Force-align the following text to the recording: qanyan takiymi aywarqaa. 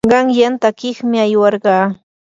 qanyan 0.11 0.53
takiymi 0.61 1.17
aywarqaa. 1.25 1.85